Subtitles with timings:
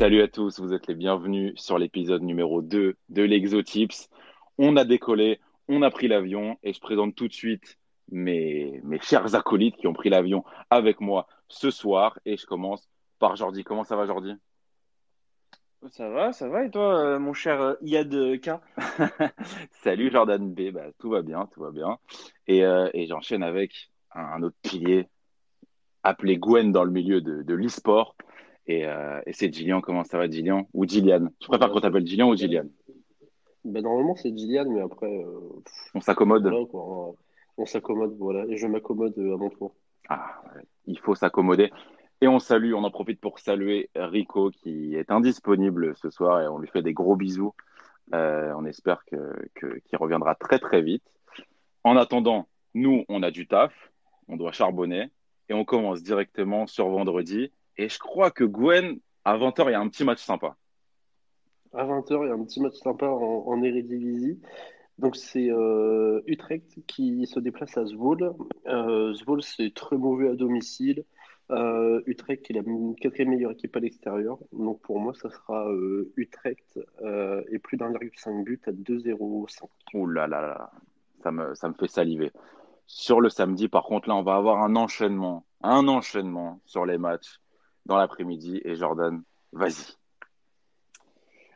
[0.00, 4.08] Salut à tous, vous êtes les bienvenus sur l'épisode numéro 2 de l'Exotips.
[4.56, 7.76] On a décollé, on a pris l'avion et je présente tout de suite
[8.10, 12.18] mes, mes chers acolytes qui ont pris l'avion avec moi ce soir.
[12.24, 12.88] Et je commence
[13.18, 13.62] par Jordi.
[13.62, 14.32] Comment ça va Jordi?
[15.90, 16.64] Ça va, ça va.
[16.64, 18.52] Et toi, euh, mon cher euh, Yad K?
[19.82, 20.70] Salut Jordan B.
[20.70, 21.98] Bah, tout va bien, tout va bien.
[22.46, 25.10] Et, euh, et j'enchaîne avec un, un autre pilier
[26.02, 28.16] appelé Gwen dans le milieu de, de l'e-sport.
[28.70, 29.80] Et, euh, et c'est Gillian.
[29.80, 31.28] Comment ça va, Gillian Ou Gillian?
[31.42, 32.66] Je préfère qu'on t'appelle Gillian ou Gillian.
[33.64, 35.60] Ben, normalement, c'est Gillian, mais après, euh,
[35.94, 36.42] On s'accommode.
[36.46, 37.14] voilà, quoi.
[37.58, 39.74] on s'accommode, voilà, et je m'accommode à mon tour.
[40.08, 41.72] Ah, ouais, il faut s'accommoder.
[42.20, 46.46] Et on salue, on en profite pour saluer Rico qui est indisponible ce soir et
[46.48, 47.54] on lui fait des gros bisous.
[48.14, 49.16] Euh, on espère que,
[49.54, 51.04] que- qu'il reviendra très très vite.
[51.82, 53.72] En attendant, nous, on a du taf,
[54.28, 55.10] on doit charbonner
[55.48, 57.50] et on commence directement sur vendredi.
[57.80, 60.54] Et je crois que Gwen, à 20h, il y a un petit match sympa.
[61.72, 64.38] À 20h, il y a un petit match sympa en, en Eredivisie.
[64.98, 68.34] Donc, c'est euh, Utrecht qui se déplace à Zwolle.
[68.66, 71.04] Euh, Zwolle, c'est très mauvais à domicile.
[71.52, 74.36] Euh, Utrecht qui est la quatrième meilleure équipe à l'extérieur.
[74.52, 79.64] Donc, pour moi, ça sera euh, Utrecht euh, et plus d'1,5 but à 2,05.
[79.94, 80.70] Ouh là là là,
[81.22, 82.30] ça me, ça me fait saliver.
[82.84, 86.98] Sur le samedi, par contre, là, on va avoir un enchaînement, un enchaînement sur les
[86.98, 87.40] matchs
[87.90, 88.62] dans l'après-midi.
[88.64, 89.20] Et Jordan,
[89.52, 89.96] vas-y.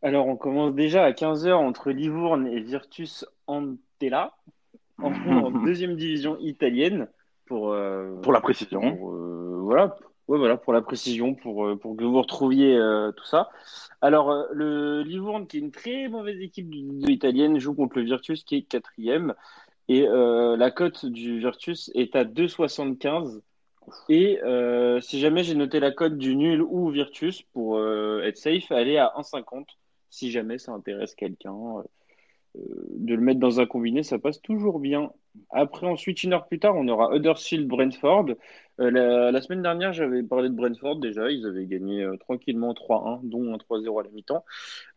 [0.00, 4.32] Alors, on commence déjà à 15h entre Livourne et Virtus Entella,
[4.98, 7.08] en, en deuxième division italienne,
[7.46, 8.96] pour, euh, Pour la précision.
[8.96, 9.96] pour, euh, voilà,
[10.28, 13.50] ouais, voilà, pour la précision, pour, euh, pour que vous retrouviez euh, tout ça.
[14.00, 16.72] Alors, le Livourne, qui est une très mauvaise équipe
[17.08, 19.34] italienne, joue contre le Virtus, qui est quatrième.
[19.88, 23.40] Et la cote du Virtus est à 2,75.
[24.08, 28.36] Et euh, si jamais j'ai noté la cote du nul ou Virtus pour euh, être
[28.36, 29.66] safe, est à 1,50.
[30.10, 32.62] Si jamais ça intéresse quelqu'un, euh,
[32.96, 35.12] de le mettre dans un combiné, ça passe toujours bien.
[35.50, 38.34] Après, ensuite, une heure plus tard, on aura Huddersfield Brentford.
[38.78, 41.30] La, semaine dernière, j'avais parlé de Brentford déjà.
[41.30, 44.44] Ils avaient gagné tranquillement 3-1, dont un 3-0 à la mi-temps.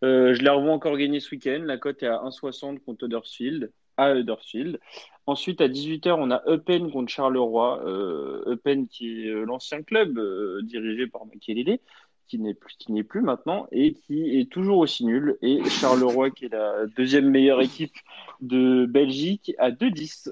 [0.02, 1.62] Je la revois encore gagner ce week-end.
[1.64, 4.80] La cote est à 1,60 contre Huddersfield, à Huddersfield.
[5.26, 7.82] Ensuite, à 18h, on a Eupen contre Charleroi.
[7.86, 11.80] Euh, Eupen qui est euh, l'ancien club euh, dirigé par Makelele,
[12.28, 15.38] qui n'est plus, qui n'est plus maintenant et qui est toujours aussi nul.
[15.42, 17.96] Et Charleroi qui est la deuxième meilleure équipe
[18.42, 20.32] de Belgique à 2-10.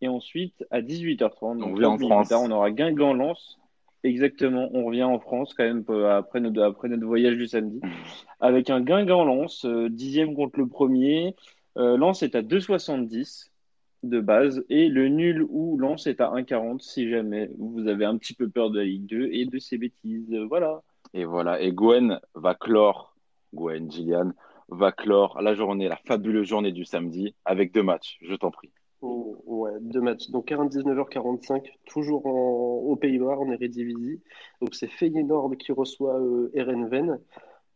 [0.00, 2.28] Et ensuite, à 18h30, On donc revient en 30 minutes France.
[2.28, 3.58] tard, on aura Guingamp-Lens.
[4.04, 7.80] Exactement, on revient en France quand même euh, après notre, après notre voyage du samedi
[8.40, 11.36] avec un Guingamp-Lens, dixième contre le premier.
[11.76, 13.50] Euh, Lens est à 2,70
[14.02, 18.18] de base et le nul ou Lens est à 1,40 si jamais vous avez un
[18.18, 20.34] petit peu peur de la Ligue 2 et de ces bêtises.
[20.48, 20.82] Voilà.
[21.14, 21.60] Et voilà.
[21.60, 23.16] Et Gwen va clore,
[23.54, 24.32] Gwen, Gillian,
[24.68, 28.18] va clore la journée, la fabuleuse journée du samedi avec deux matchs.
[28.22, 28.72] Je t'en prie.
[29.00, 30.30] Oh, Ouais, deux matchs.
[30.30, 34.20] Donc 49h45, toujours en, aux Pays-Bas, en Eredivisie.
[34.60, 37.18] Donc c'est Feyenoord qui reçoit euh, Erenven.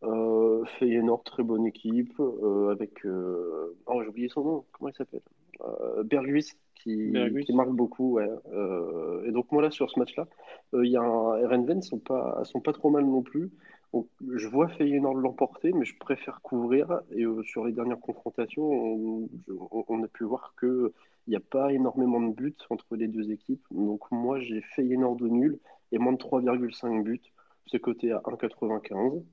[0.03, 3.05] Euh, Feyenoord, très bonne équipe, euh, avec...
[3.05, 5.21] euh, Oh, j'ai oublié son nom, comment il s'appelle?
[5.61, 7.11] Euh, Berghuis, qui,
[7.53, 8.29] marque beaucoup, ouais.
[8.53, 10.27] Euh, et donc moi là, sur ce match-là,
[10.73, 11.37] il y a un...
[11.37, 13.49] Erenven sont pas, sont pas trop mal non plus.
[13.93, 17.01] Donc, je vois Feyenoord l'emporter, mais je préfère couvrir.
[17.11, 20.93] Et sur les dernières confrontations, on a pu voir que
[21.27, 23.65] il n'y a pas énormément de buts entre les deux équipes.
[23.71, 25.59] Donc moi, j'ai Feyenoord de nul
[25.91, 27.21] et moins de 3,5 buts.
[27.67, 29.23] C'est coté à 1,95.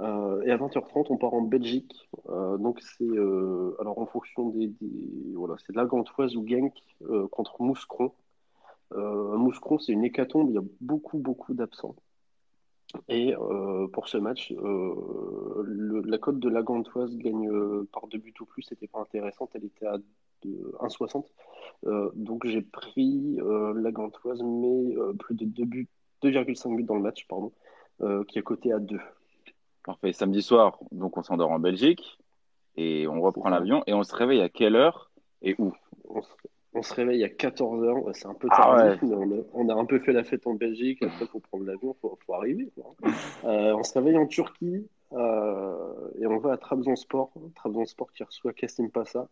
[0.00, 2.08] Euh, et à 20h30, on part en Belgique.
[2.28, 4.72] Euh, donc c'est euh, alors en fonction des,
[5.34, 8.12] voilà, c'est la Gantoise ou Genk euh, contre Mouscron.
[8.94, 10.50] Mouscron, c'est une hécatombe.
[10.50, 11.96] Il y a beaucoup beaucoup d'absents.
[13.08, 13.34] Et
[13.92, 17.50] pour ce match, la cote de la Gantoise gagne
[17.86, 18.62] par deux buts ou plus.
[18.62, 19.50] C'était pas intéressante.
[19.54, 19.98] Elle était à
[20.44, 21.26] de 1,60.
[21.86, 25.88] Euh, donc j'ai pris la Gantoise, mais plus de 2 buts,
[26.22, 27.52] 2,5 buts dans le match, pardon,
[28.28, 28.98] qui est coté à 2.
[29.86, 30.12] Parfait.
[30.12, 32.18] Samedi soir, donc on s'endort en Belgique
[32.76, 35.12] et on reprend l'avion et on se réveille à quelle heure
[35.42, 35.72] et où?
[36.08, 36.28] On se,
[36.74, 39.84] on se réveille à 14h, c'est un peu Ah mais on a, on a un
[39.84, 42.68] peu fait la fête en Belgique, après faut prendre l'avion, il faut, faut arriver.
[42.74, 42.96] quoi.
[43.44, 48.52] Euh, on se réveille en Turquie euh, et on va à Trabzonspor, Trabzonspor qui reçoit
[48.52, 49.28] Kassim Passa.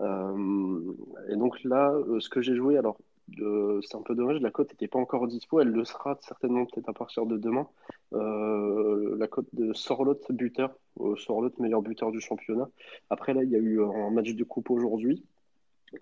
[0.00, 0.92] Euh,
[1.30, 2.98] et donc là, ce que j'ai joué, alors
[3.40, 6.64] euh, c'est un peu dommage, la cote n'était pas encore dispo, elle le sera certainement
[6.66, 7.68] peut-être à partir de demain.
[8.14, 12.68] Euh, la cote de Sorloth buteur, euh, meilleur buteur du championnat.
[13.10, 15.24] Après là, il y a eu un match de coupe aujourd'hui.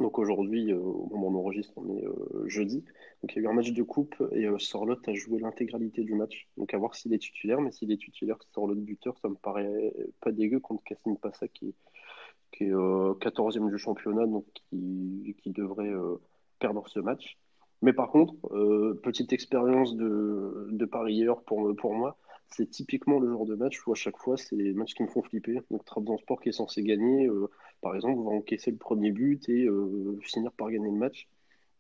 [0.01, 2.05] Donc aujourd'hui, au moment où on enregistre, on est
[2.49, 2.85] jeudi.
[3.23, 6.15] Donc il y a eu un match de coupe et Sorlotte a joué l'intégralité du
[6.15, 6.49] match.
[6.57, 9.93] Donc à voir s'il est titulaire, mais s'il est titulaire, Sorlotte buteur, ça me paraît
[10.21, 11.73] pas dégueu contre Cassine Passa qui,
[12.51, 15.93] qui est 14e du championnat, donc qui, qui devrait
[16.59, 17.37] perdre ce match.
[17.83, 18.35] Mais par contre,
[19.03, 22.17] petite expérience de, de parieur pour, pour moi,
[22.51, 25.09] c'est typiquement le genre de match où à chaque fois, c'est les matchs qui me
[25.09, 25.61] font flipper.
[25.71, 27.51] Donc Trabzonspor qui est censé gagner, euh,
[27.81, 31.29] par exemple, va encaisser le premier but et euh, finir par gagner le match.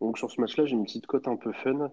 [0.00, 1.90] Donc sur ce match-là, j'ai une petite cote un peu fun.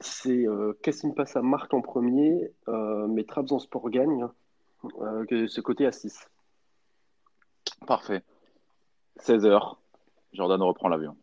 [0.00, 4.26] C'est euh, Kassim Passa marque en premier, euh, mais Trabzonspor gagne.
[4.82, 6.28] ce côté à 6.
[7.86, 8.22] Parfait.
[9.18, 9.76] 16h,
[10.32, 11.16] Jordan reprend l'avion.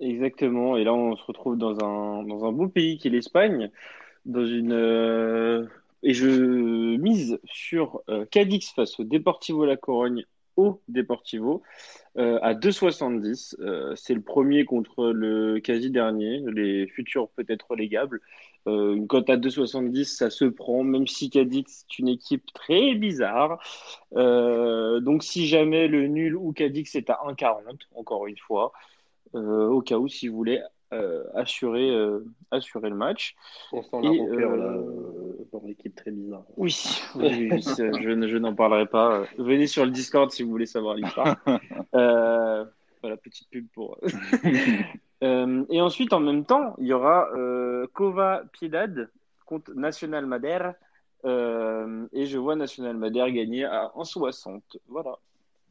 [0.00, 3.70] Exactement, et là on se retrouve dans un, dans un beau pays qui est l'Espagne
[4.26, 5.66] dans une euh,
[6.02, 10.24] et je mise sur euh, Cadix face au Deportivo La Corogne
[10.56, 11.62] au Deportivo
[12.18, 13.94] euh, à 2,70.
[13.94, 18.20] c'est le premier contre le quasi dernier, les futurs peut-être relégables.
[18.66, 23.60] une cote à 2,70, ça se prend, même si Cadix est une équipe très bizarre.
[24.12, 28.72] donc si jamais le nul ou Cadix est à 1,40, encore une fois,
[29.36, 30.62] au cas où si vous voulez
[30.92, 33.34] euh, assurer, euh, assurer le match.
[33.72, 36.44] On sent la euh, dans l'équipe très bizarre.
[36.56, 36.76] Oui,
[37.16, 39.24] oui, je, je n'en parlerai pas.
[39.36, 41.38] Venez sur le Discord si vous voulez savoir l'histoire.
[41.92, 43.98] voilà, petite pub pour.
[45.22, 47.30] et ensuite, en même temps, il y aura
[47.92, 49.10] Kova Piedad
[49.44, 50.74] contre National Madère.
[51.24, 54.60] et je vois National Madère gagner à 1,60.
[54.86, 55.18] Voilà.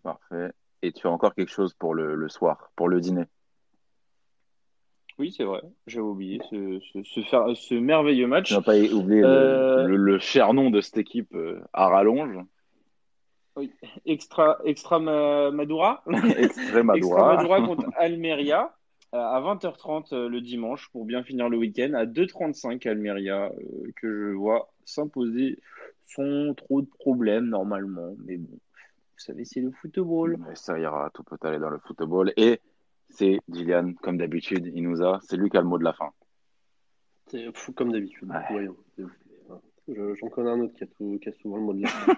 [0.04, 0.52] Parfait.
[0.82, 3.24] Et tu as encore quelque chose pour le, le soir, pour le dîner?
[5.18, 5.62] Oui, c'est vrai.
[5.88, 7.22] J'avais oublié ce, ce,
[7.56, 8.52] ce, merveilleux match.
[8.52, 12.38] N'as pas oublié euh, le, cher nom de cette équipe euh, à rallonge.
[13.56, 13.72] Oui,
[14.06, 15.00] Extra, Extra
[15.52, 16.04] Madura.
[16.38, 17.62] Extra Madura.
[17.66, 18.76] contre Almeria
[19.14, 21.94] euh, à 20h30 le dimanche pour bien finir le week-end.
[21.94, 23.52] À 2h35 Almeria
[23.96, 25.60] que je vois s'imposer
[26.06, 28.16] sans trop de problèmes normalement.
[28.26, 30.38] Mais bon, vous savez, c'est le football.
[30.46, 32.34] Mais ça ira, tout peut aller dans le football.
[32.36, 32.60] Et
[33.16, 35.20] c'est Gillian, comme d'habitude, il nous a.
[35.24, 36.12] C'est lui qui a le mot de la fin.
[37.28, 38.30] C'est fou comme d'habitude.
[39.88, 42.14] J'en connais un autre qui a, tout, qui a, souvent le mot de la fin.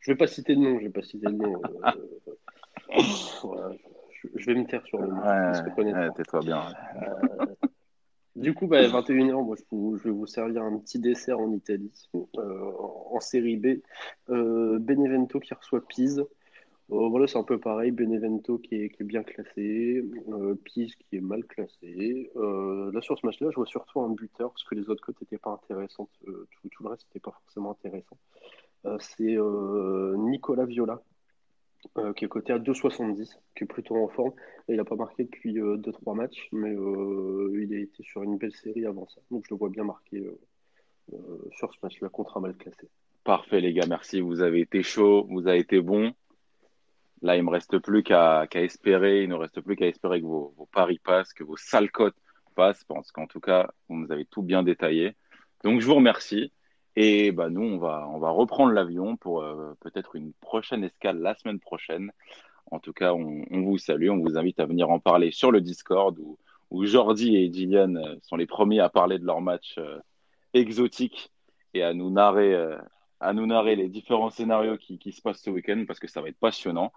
[0.00, 1.60] je, vais pas citer de nom, je vais pas citer de nom.
[1.64, 1.90] Euh,
[4.34, 5.16] je, vais me taire sur le nom.
[5.16, 6.66] Ouais, Tais-toi bien.
[6.96, 7.46] Euh,
[8.36, 12.72] du coup, bah, 21h, moi, je, vais vous servir un petit dessert en Italie, euh,
[13.10, 13.80] en série B.
[14.28, 16.24] Benevento qui reçoit Pise.
[16.92, 17.90] Euh, voilà, c'est un peu pareil.
[17.90, 22.30] Benevento qui est, qui est bien classé, euh, Pise qui est mal classé.
[22.36, 25.20] Euh, là, sur ce match-là, je vois surtout un buteur parce que les autres côtes
[25.22, 26.10] n'étaient pas intéressantes.
[26.28, 28.18] Euh, tout, tout, le reste n'était pas forcément intéressant.
[28.98, 29.36] c'est
[30.18, 31.02] Nicolas Viola
[32.14, 34.32] qui est coté à 2,70, qui est plutôt en forme.
[34.68, 38.86] il n'a pas marqué depuis 2-3 matchs, mais il a été sur une belle série
[38.86, 39.20] avant ça.
[39.32, 40.22] Donc, je le vois bien marqué
[41.56, 42.88] sur ce match-là contre un mal classé.
[43.24, 44.20] Parfait, les gars, merci.
[44.20, 46.12] Vous avez été chaud, vous avez été bon.
[47.22, 50.68] Là, il me reste plus qu'à espérer, il ne reste plus qu'à espérer que vos,
[50.72, 52.16] paris passent, que vos sales cotes
[52.56, 52.80] passent.
[52.80, 55.16] Je pense qu'en tout cas, vous nous avez tout bien détaillé.
[55.62, 56.52] Donc, je vous remercie.
[56.96, 61.18] Et bah, nous, on va, on va reprendre l'avion pour euh, peut-être une prochaine escale
[61.20, 62.10] la semaine prochaine.
[62.70, 64.10] En tout cas, on, vous salue.
[64.10, 68.16] On vous invite à venir en parler sur le Discord où, Jordi et Gillian euh,
[68.22, 69.98] sont les premiers à parler de leur match euh,
[70.54, 71.30] exotique
[71.74, 72.54] et à nous narrer
[73.22, 76.20] à nous narrer les différents scénarios qui, qui se passent ce week-end parce que ça
[76.20, 76.92] va être passionnant.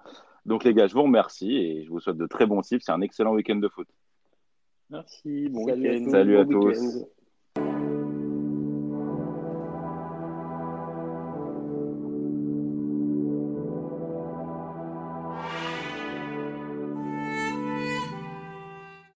[0.45, 2.83] Donc les gars, je vous remercie et je vous souhaite de très bons tips.
[2.83, 3.87] C'est un excellent week-end de foot.
[4.89, 5.65] Merci, bon
[6.09, 7.05] Salut à tous.